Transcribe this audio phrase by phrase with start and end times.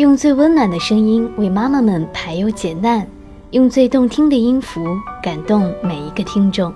[0.00, 3.06] 用最温暖的声音为妈妈们排忧解难，
[3.50, 6.72] 用最动听的音符感动每一个听众。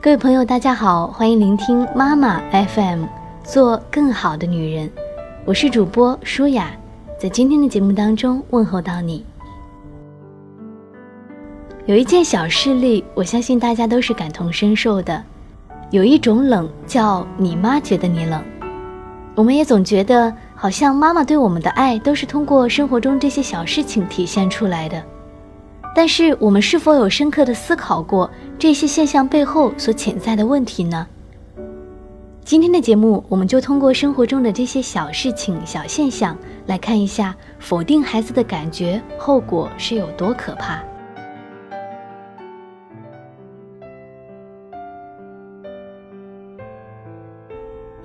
[0.00, 3.04] 各位朋友，大家好，欢迎聆听妈妈 FM，
[3.44, 4.90] 做更好的女人。
[5.44, 6.72] 我是主播舒雅，
[7.16, 9.24] 在今天的节目当中问候到你。
[11.86, 15.22] 有一件小事例，我相信大家都是感同身受的。
[15.92, 18.42] 有一种冷，叫你妈觉得你冷。
[19.36, 25.02] 我们也总觉得，好像妈妈对我们的爱都是通过生活中这些小事情体现出来的。
[25.92, 28.30] 但是，我们是否有深刻的思考过
[28.60, 31.04] 这些现象背后所潜在的问题呢？
[32.44, 40.80] 今天的节目，我们就通过生活中的这些小事情、小现象来看一下，否定孩子的感觉后果是有多可怕。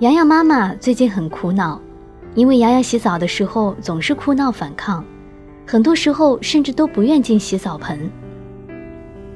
[0.00, 1.80] 洋洋妈妈最近很苦恼，
[2.38, 5.04] 因为洋洋洗澡的时候总是哭闹反抗，
[5.66, 8.08] 很多时候甚至都不愿进洗澡盆。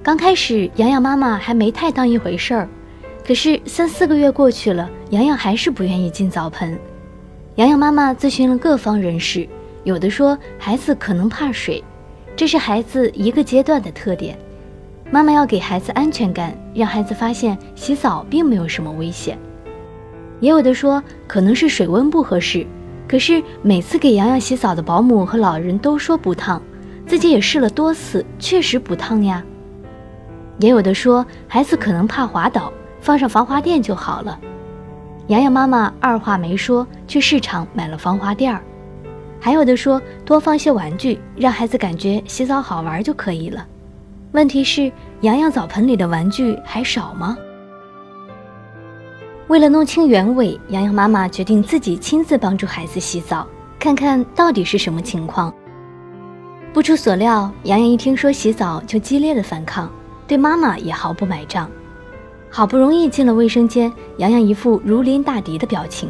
[0.05, 2.69] 刚开始，洋洋妈妈还没太当一回事儿，
[3.27, 6.79] 可是三四个月过去了，洋洋还是不愿意进澡盆。
[7.57, 9.49] 洋洋妈妈咨询了各方人士，
[9.83, 11.83] 有的说孩子可能怕水，
[12.37, 14.39] 这是孩子一个阶段的特点。
[15.11, 19.37] 妈妈要给孩子安全感，让孩子发现洗澡并没有什么危险。
[20.39, 22.65] 也有的说可能是水温不合适，
[23.13, 26.63] 可是每次给洋洋洗澡的保姆和老人都说不烫，
[27.07, 29.45] 自己也试了多次，确实不烫呀。
[30.61, 34.41] 也有的说孩子可能怕滑倒，放上防滑垫就好了。
[35.27, 38.63] 洋洋妈妈二话没说，去市场买了防滑垫儿。
[39.39, 43.67] 还有的说多放些玩具，让孩子感觉洗澡好玩就可以了。
[44.31, 44.91] 问题是
[45.21, 47.37] 洋洋澡盆里的玩具还少吗？
[49.53, 53.47] 为了弄清原委，洋洋妈妈决定自己亲自帮助孩子洗澡，
[53.79, 55.53] 看看到底是什么情况。
[56.73, 59.93] 不出所料，洋洋一听说洗澡就激烈的反抗，
[60.27, 61.71] 对妈妈也毫不买账。
[62.49, 66.09] 好不容易进了卫生间，洋洋一副如临大敌的表情，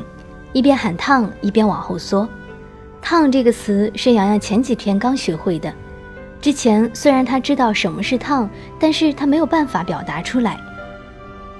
[0.52, 2.28] 一边喊烫，一边往后缩。
[3.00, 5.74] 烫这个词是洋洋前几天刚学会的，
[6.40, 8.48] 之前虽然他知道什么是烫，
[8.78, 10.60] 但是他没有办法表达出来。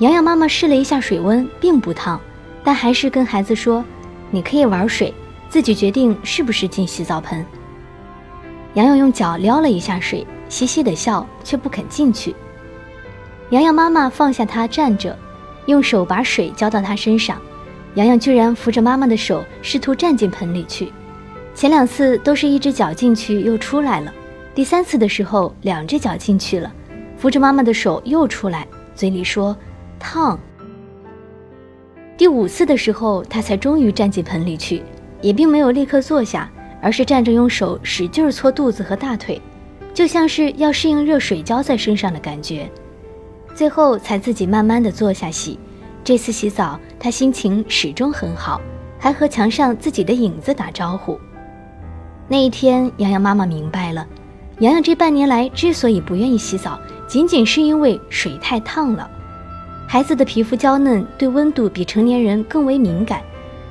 [0.03, 2.21] 洋洋妈妈试了一下水温，并不烫，
[2.65, 3.85] 但还是跟孩子说
[4.33, 5.15] ：“你可以玩水，
[5.49, 7.47] 自己决定是不是进洗澡盆。”
[8.75, 12.35] 洋洋用脚撩了一下水，嘻嘻的笑，却不肯进去。
[13.51, 15.17] 洋洋妈妈放下他站着，
[15.67, 17.41] 用手把水浇到他身上，
[17.95, 20.93] 洋洋居然扶着妈妈的手，试图站进盆里去。
[21.55, 24.13] 前两次都是一只脚进去又出来了，
[24.53, 26.73] 第三次的时候，两只脚进去了，
[27.17, 29.57] 扶着妈妈的手又出来，嘴里说。
[30.03, 30.37] 烫。
[32.19, 34.83] 第五次的时候，他才终于站进盆里去，
[35.21, 36.51] 也并没有立刻坐下，
[36.83, 39.41] 而是站着用手使劲搓肚子和大腿，
[39.95, 42.69] 就像是要适应热水浇在身上的感觉。
[43.55, 45.59] 最后才自己慢慢的坐下洗。
[46.05, 48.61] 这次洗澡，他心情始终很好，
[48.99, 51.19] 还和墙上自己的影子打招呼。
[52.29, 54.07] 那一天，洋洋妈妈明白了，
[54.59, 59.09] 洋洋这半年来之所以不愿意洗澡，仅仅是因为水太烫了。
[59.93, 63.21] 孩子的皮肤娇嫩，对温度比成年人更为敏感。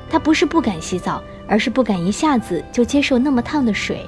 [0.08, 4.06] 他不是不敢洗澡，而是不敢一下子就接受那么烫的水。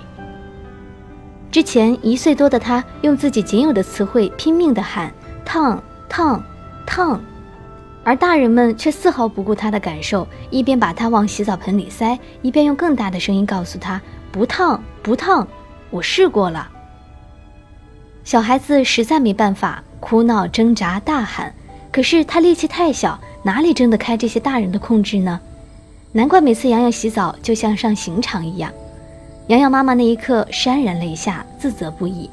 [1.52, 5.12] 之前一岁多的他，用自己仅有的词汇拼命地喊
[5.44, 6.44] “烫烫
[6.86, 7.20] 烫”，
[8.06, 14.00] 而大人们却丝毫不顾他的感受，一边把他往洗澡盆里塞，一边用更大的声音告诉他
[14.32, 15.48] ：“不烫不烫，
[15.90, 16.70] 我试过了。”
[18.24, 21.52] 小孩子实在没办法，哭闹挣扎大喊。
[21.94, 25.40] 可是他力气太小，哪里挣得开这些大人的控制呢？
[26.12, 28.72] 难怪每次洋洋洗澡就像上刑场一样。
[29.46, 32.28] 洋洋妈妈那一刻潸然泪下，自责不已。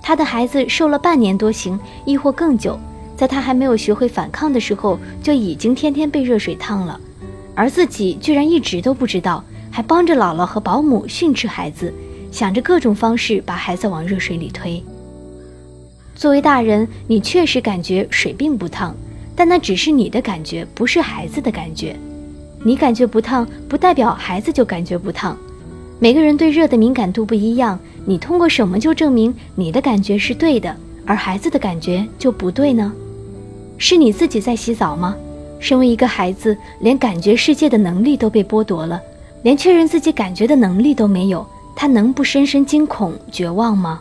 [0.00, 2.78] 她的孩子受了半年多刑，亦或更久，
[3.18, 6.98] 在他还没有学会反抗的时候，就已经天天被热水烫了，
[7.54, 11.92] 而自己居然一直都不知道，还帮着姥姥和保姆训斥孩子，
[12.32, 14.82] 想着各种方式把孩子往热水里推。
[16.16, 18.96] 作为大人，你确实感觉水并不烫，
[19.36, 21.94] 但那只是你的感觉，不是孩子的感觉。
[22.64, 25.36] 你感觉不烫，不代表孩子就感觉不烫。
[25.98, 30.74] 每个人对热的敏感度不一样，你通过什么就证明你的感觉是对的，
[31.04, 32.90] 而孩子的感觉就不对呢？
[33.76, 35.14] 是你自己在洗澡吗？
[35.60, 38.98] 身为一个孩子，连感觉世界的能力都被剥夺了，
[39.42, 44.00] 连确认自己感觉的能力都没有，他能不深深惊恐、绝望吗？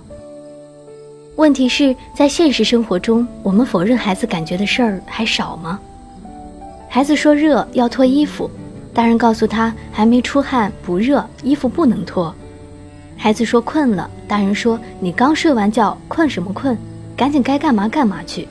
[1.36, 5.78] 问题是在现实生活中，我们否认孩子感觉的事儿还少吗？
[6.88, 8.50] 孩子说热要脱衣服，
[8.94, 12.34] 大人告诉他还没出汗不热，衣服不能脱。
[13.18, 16.78] 孩子说困了，大人说你刚睡完觉，困什么困？
[17.18, 18.48] 赶紧该干嘛干嘛去。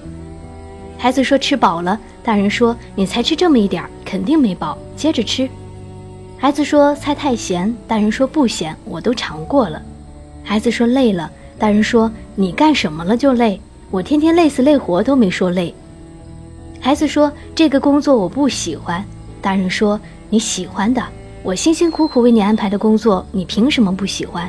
[0.99, 5.49] 孩子说吃饱了，大人说你才吃这么一点儿，肯定没饱，接着吃。
[6.37, 9.81] 孩子说菜太咸，大人说不咸，我都尝过了。
[10.43, 11.31] 孩子说累了，
[11.65, 13.59] 大人说你干什么了就累，
[13.91, 15.75] 我天天累死累活都没说累。
[16.79, 19.03] 孩子说这个工作我不喜欢，
[19.41, 21.03] 大人说你喜欢的，
[21.43, 24.47] 我辛辛苦苦为你安排的工作，你凭什么不喜欢？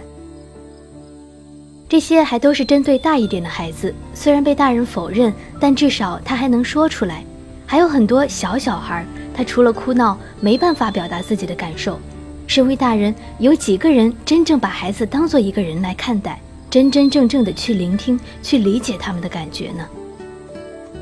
[1.88, 7.23] 这些还都是针对大一点的孩子，虽然被大人否认，但至少他还能说出来。
[7.65, 11.97] 还有很多小小孩，他除了哭闹，没办法表达自己的感受。
[12.45, 16.38] 身为大人，有几个人真正把孩子当做一个人来看待，
[16.69, 19.88] 真真正正的去聆听、去理解他们的感觉呢？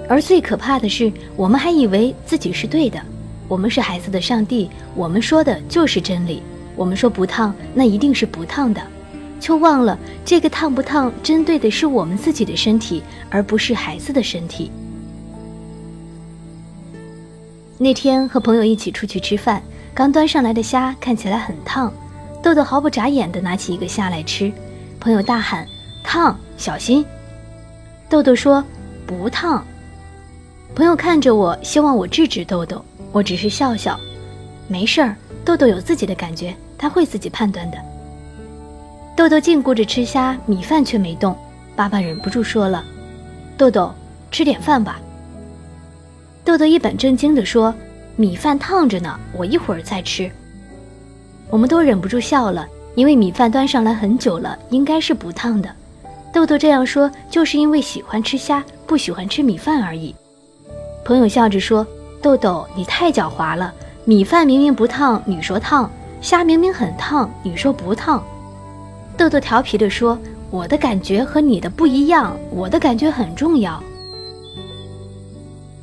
[0.07, 2.99] 而最可怕的是，我们还以为自己是对的，
[3.47, 6.43] 我们是孩子的上帝，我们说的就是真理。
[6.75, 8.81] 我们说不烫，那一定是不烫的。
[9.39, 14.71] 却忘了，这个烫不烫，针对的是我们自己的身体，而不是孩子的身体。
[17.77, 19.61] 那天和朋友一起出去吃饭，
[19.93, 21.91] 刚端上来的虾看起来很烫，
[22.41, 24.51] 豆豆毫不眨眼地拿起一个虾来吃，
[25.03, 25.67] 朋友大喊
[26.01, 27.05] ：“烫，小心！”
[28.07, 28.63] 豆豆说
[29.05, 29.61] ：“不烫。”
[30.73, 33.99] 朋友看着我，希望我制止豆豆，我只是笑笑
[34.65, 35.13] ：“没事儿，
[35.43, 37.77] 豆豆有自己的感觉，他会自己判断的。”
[39.13, 41.37] 豆豆净顾着吃虾，米饭却没动。
[41.75, 42.81] 爸爸忍不住说了
[43.57, 43.93] ：“豆豆，
[44.31, 45.01] 吃点饭吧。”
[46.45, 47.75] 豆豆一本正经地说
[48.15, 50.31] ：“米饭烫着呢，我一会儿再吃。”
[51.51, 55.69] 我们都忍不住笑了，因为米饭端上来很久了，应该是不烫的。
[56.31, 60.15] 豆豆这样说，就是因为喜欢吃虾，不喜欢吃米饭而已。
[61.05, 61.85] 朋友笑着说
[62.21, 63.73] ：“豆豆，你太狡猾了，
[64.05, 65.89] 米饭明明不烫，你说烫；
[66.21, 68.23] 虾明明很烫，你说不烫。”
[69.17, 70.17] 豆豆调皮地说
[70.49, 73.81] ：“我的感觉和你的不一样，我的感觉很重要。”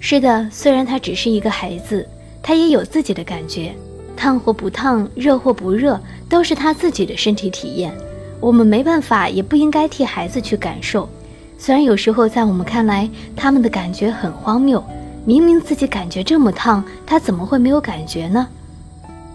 [0.00, 2.08] 是的，虽然他只是一个孩子，
[2.42, 3.74] 他也有自己的感觉，
[4.20, 7.90] 烫或不烫，热或不热，都是他自己的身体体验。
[8.38, 11.08] 我们没办法，也不应该替孩子去感受。
[11.56, 14.84] 虽然有时候在我们看来，他们的感觉很荒谬，
[15.24, 18.46] 明明自己感觉这么烫，他怎么会没有感觉呢？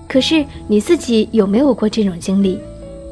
[0.07, 2.59] 可是你自己有没有过这种经历？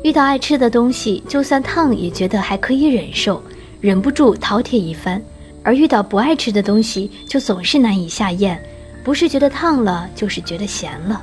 [0.03, 3.41] 遇到爱吃的东西，就算烫也觉得还可以忍受，
[3.81, 5.19] 忍不住饕餮一番；
[5.63, 8.61] 而遇到不爱吃的东西，就总是难以下咽，
[9.03, 11.19] 不是觉得烫了，就是觉得咸了。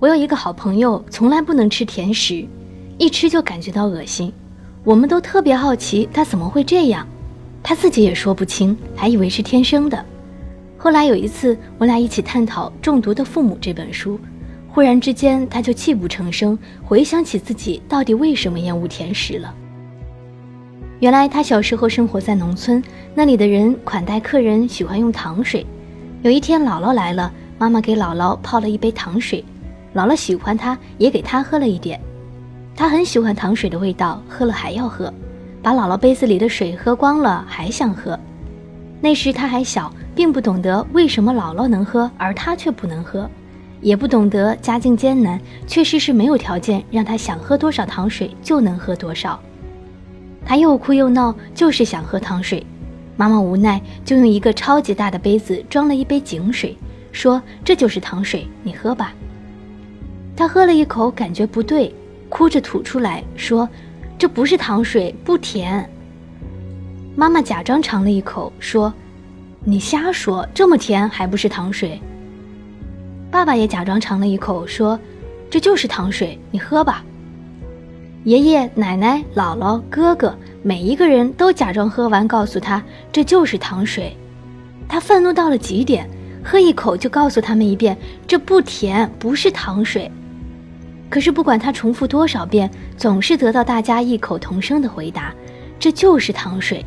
[0.00, 2.46] 我有一个好朋友，从来不能吃甜食，
[2.98, 4.32] 一吃就感觉到恶心。
[4.82, 7.06] 我们都特别好奇他怎么会这样，
[7.62, 10.04] 他自己也说不清，还以为是天生的。
[10.76, 14.20] 后来有一次，我俩一起探讨《中毒的父母》这本书。
[14.68, 19.54] 忽然之间，他就泣不成声，回想起自己到底为什么厌恶甜食了。
[21.00, 22.82] 原来他小时候生活在农村，
[23.14, 25.64] 那里的人款待客人喜欢用糖水。
[26.22, 29.44] 有一天姥姥来了，妈妈给姥姥泡了一杯糖水，
[29.94, 32.00] 姥姥喜欢他，也给他喝了一点。
[32.76, 35.12] 他很喜欢糖水的味道，喝了还要喝，
[35.62, 38.18] 把姥姥杯子里的水喝光了还想喝。
[39.00, 43.30] 那时他还小，并不懂得为什么姥姥能喝，而他却不能喝。
[43.80, 49.38] 也不懂得家境艰难，确实是没有条件让他想喝多少糖水就能喝多少。
[50.44, 52.66] 他又哭又闹，就是想喝糖水。
[53.16, 56.76] 妈妈无奈，就用一个超级大的杯子装了一杯井水，
[57.12, 59.12] 说：“这就是糖水，你喝吧。”
[60.36, 61.94] 他喝了一口，感觉不对，
[62.28, 63.68] 哭着吐出来，说
[64.18, 65.88] ：“这不是糖水，不甜。”
[67.14, 68.92] 妈妈假装尝了一口，说
[69.62, 72.00] ：“你瞎说，这么甜还不是糖水？”
[73.30, 74.98] 爸爸也假装尝了一口，说
[75.48, 77.04] ：“这就是糖水，你喝吧。”
[78.24, 84.16] 爷爷、奶奶、姥姥、哥哥，每一个人都假装喝完，告诉他这就是糖水。
[84.88, 86.08] 他愤怒到了极点，
[86.42, 90.10] 喝一口就告诉他们一遍：“这不甜，不是糖水。”
[91.14, 95.32] 可是不管他重复多少遍，总是得到大家异口同声的回答
[95.78, 96.84] ：“这就是糖水。”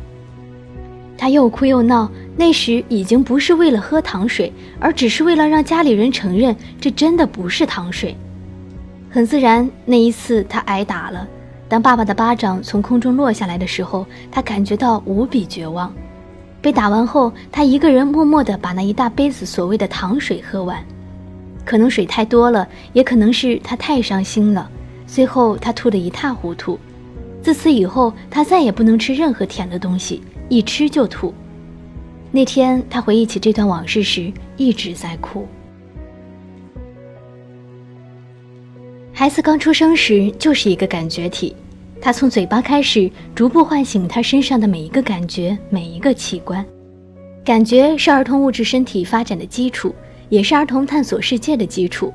[1.16, 2.10] 他又哭又闹。
[2.36, 8.14] 那时已经不是为了喝糖水，而只是为了让家里人承认这真的不是糖水。
[9.08, 11.26] 很自然，那一次他挨打了。
[11.66, 15.90] 当爸爸的巴掌从空中落下来的时候，他感觉到无比绝望。
[16.60, 20.84] 被打完后，他一个人默默地把那一大杯子所谓的糖水喝完。
[21.68, 24.70] 可能水太多了，也可能是他太伤心了。
[25.06, 26.78] 最后他吐得一塌糊涂。
[27.42, 31.34] 自此以后，他再也不能吃任何甜的东西，一吃就吐。
[32.30, 35.46] 那天，他回忆起这段往事时，一直在哭。
[39.12, 41.54] 孩子刚出生时就是一个感觉体，
[42.00, 46.64] 他从嘴巴开始，逐步唤醒他身上的每一个感觉、每一个器官。
[47.44, 49.94] 感觉是儿童物质身体发展的基础，
[50.28, 52.12] 也是儿童探索世界的基础。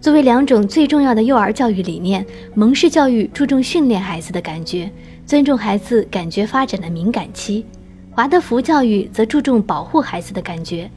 [0.00, 4.90] 作为两种最重要的幼儿教育理念，蒙氏教育注重训练孩子的感觉，
[5.24, 7.64] 尊重孩子感觉发展的敏感期；
[8.10, 10.90] 华德福教育则注重保护孩子的感觉，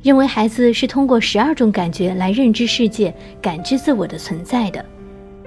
[0.00, 4.84] 认为孩子是通过十二种感觉来认知世界、感知自我的存在的。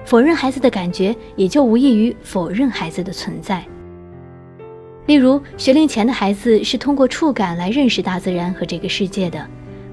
[0.04, 3.64] 否认孩子的感觉，也就无异于否认孩子的存在。
[5.06, 9.44] 例如，学龄前的孩子是通过触感来认识大自然和这个世界的，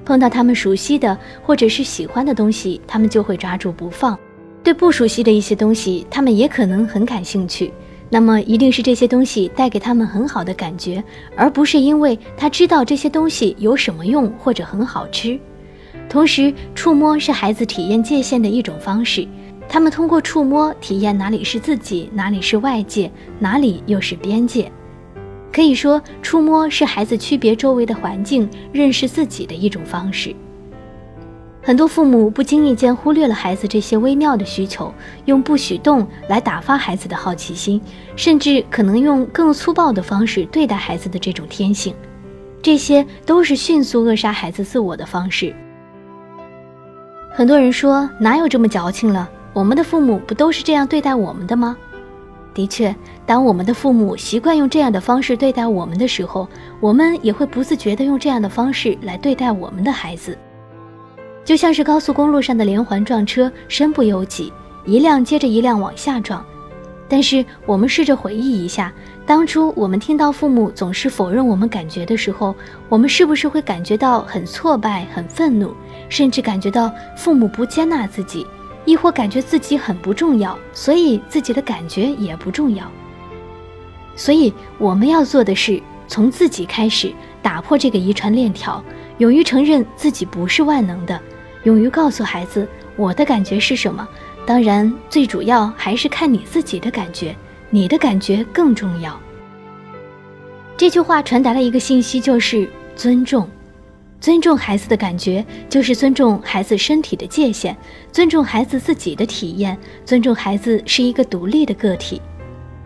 [0.04, 4.16] 碰到他们熟悉的或者是喜欢的东西，他们就会抓住不放；
[4.62, 7.72] 对不熟悉的一些东西，他们也可能很感兴趣。
[8.10, 11.02] 那么，一定是这些东西带给他们很好的感觉，
[11.34, 15.40] 而不是因为他知道这些东西有什么用或者很好吃。
[16.08, 19.26] 同时，触摸是孩子体验界限的一种方式。
[19.66, 24.70] 他们通过触摸体验哪里是自己，哪里是外界，哪里又是边界。
[25.54, 30.34] 可以说，触摸是孩子区别周围的环境、认识自己的一种方式。
[31.62, 34.92] 很多父母不经意间忽略了孩子这些微妙的需求，
[35.26, 37.80] 用“不许动”来打发孩子的好奇心，
[38.16, 41.94] 甚至可能用更粗暴的方式对待孩子的这种天性。
[42.60, 45.54] 这些都是迅速扼杀孩子自我的方式。
[47.30, 51.76] 很多人说：“哪有这么矫情了？”我们的父母不都是这样对待我们的吗？
[52.54, 52.94] 的确，
[53.26, 56.48] 当我们的父母习惯用这样的方式对待我们的时候，
[56.80, 60.38] 我们也会不自觉地用这样的方式来对待我们的孩子。
[61.44, 64.52] 就像是高速公路上的连环撞车，身不由己，
[64.86, 66.42] 一辆接着一辆往下撞。
[67.06, 68.90] 但是，我们试着回忆一下，
[69.26, 72.54] 当初我们听到父母总是否认我们感觉的时候，
[72.88, 75.74] 我们是不是会感觉到很挫败、很愤怒，
[76.08, 78.46] 甚至感觉到父母不接纳自己？
[78.84, 82.90] 亦或感觉自己很不重要，所以自己的感觉也不重要。
[84.16, 87.12] 所以我们要做的是从自己开始，
[87.42, 88.82] 打破这个遗传链条，
[89.18, 91.20] 勇于承认自己不是万能的，
[91.64, 94.06] 勇于告诉孩子我的感觉是什么。
[94.46, 97.34] 当然，最主要还是看你自己的感觉，
[97.70, 99.18] 你的感觉更重要。
[100.76, 103.48] 这句话传达了一个信息，就是尊重。
[104.24, 107.76] 尊重孩子的感觉，就是尊重孩子身体的界限，
[108.10, 112.22] 尊重孩子自己的体验，尊重孩子是一个独立的个体。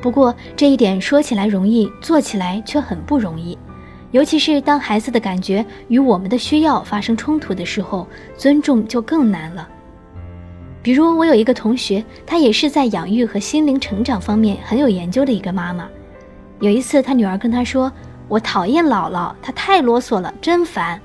[0.03, 3.57] 不过这一点说起来容易，做起来却很不容易。
[4.11, 8.05] 尤其是当孩子的感觉与我们的需要发生冲突的时候，
[8.37, 9.69] 尊重就更难了。
[10.83, 15.89] 比如我有一个同学，她也是在养育和心灵成长方面很有研究的一个妈妈。
[16.59, 17.93] 有一次，她女儿跟她说
[18.27, 21.01] ：“我讨厌姥姥，她太啰嗦了，真烦。”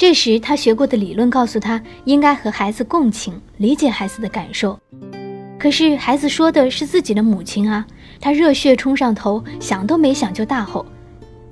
[0.00, 4.80] 这时，他学过的理论告诉他，应该和孩子共情，理解孩子的感受。
[5.58, 7.84] 可是，孩子说的是自己的母亲啊！
[8.18, 10.86] 他热血冲上头，想都没想就大吼：“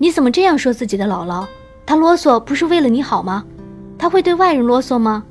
[0.00, 1.47] 你怎么这样说自己的姥姥？
[1.85, 3.45] 她啰嗦不是为了你好吗？
[3.99, 5.23] 她会对外人啰嗦吗？”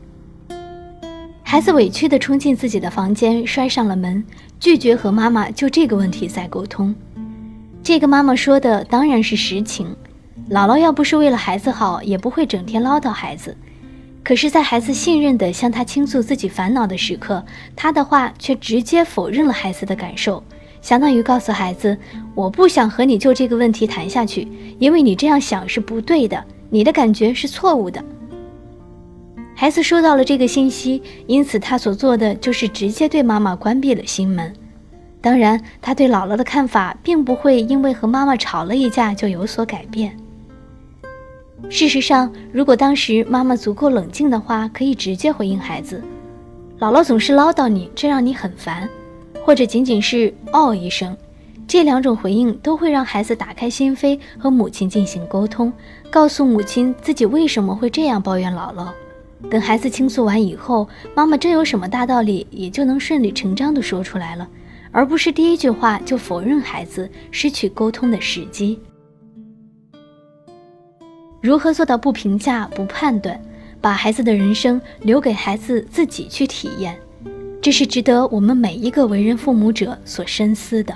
[1.41, 4.23] 孩子委屈地冲进自己的房间，摔上了门，
[4.59, 6.93] 拒绝和妈妈就这个问题再沟通。
[7.81, 9.87] 这个妈妈说的当然是实情。
[10.49, 13.55] 姥姥要不是为了孩子好，也不会整天唠叨孩子。
[14.23, 17.43] 可是，在孩子信任地向他倾诉自己烦恼的时刻，
[17.75, 20.41] 他的话却直接否认了孩子的感受，
[20.81, 21.97] 相当于告诉孩子
[22.33, 24.47] ：“我不想和你就这个问题谈下去，
[24.79, 28.03] 因为你这样想是不对的，你的感觉是错误的。”
[29.53, 34.53] 孩子收到了这个信息，因此他所做的就是直接对妈妈关闭了心门。
[35.19, 40.15] 当然，他对姥姥的看法并不会因为和妈妈吵了一架就有所改变。
[41.69, 46.01] 事实上，如果当时妈妈足够冷静的话，可以直接回应孩子
[46.79, 48.87] ：“姥姥总是唠叨你，这让你很烦。”
[49.43, 51.17] 或者仅仅是“哦”一声，
[51.67, 55.73] 这两种回应都会让孩子打开心扉，和母亲进行沟通，
[56.09, 58.89] 告诉母亲自己为什么会这样抱怨姥姥。
[59.49, 64.47] 等孩子倾诉完以后，妈妈真有什么大道理，也就能顺理成章地说出来了，
[64.91, 68.79] 而不是第一句话就否认孩子，失去沟通的时机。
[71.41, 73.39] 如何做到不评价、不判断，
[73.79, 76.97] 把孩子的人生留给孩子自己去体验？
[77.61, 80.95] 这是值得我们每一个为人父母者所深思的。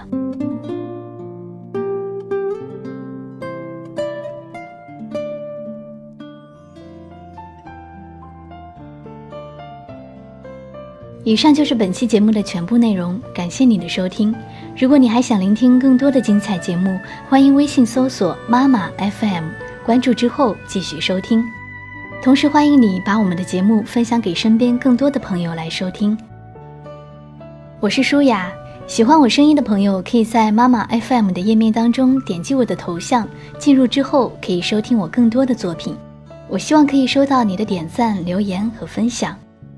[11.24, 14.34] 以上就是本期节目的全部内容，感谢你的收听。
[14.76, 19.71] 如果你还想聆听更多的精彩节目，欢迎微信搜索“妈妈 FM”。
[19.84, 21.44] 关注之后继续收听，
[22.22, 26.18] 同时欢迎你把我们的节目分享给身边更多的朋友来收听。
[27.80, 28.52] 我是舒雅。
[28.86, 35.96] 喜欢我声音的朋友，可以在妈妈 FM 的页面当中点击我的头像，进入之后可以收听我更多的作品。
[36.48, 39.36] 我希望可以收到你的点赞、留言和分享，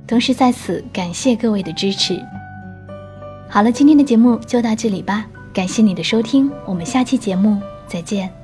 [0.08, 2.20] 同时在此感谢各位的支持。
[3.48, 8.43] 好了，今天的节目就到这里吧，感谢你的收听，我们下期节目再见。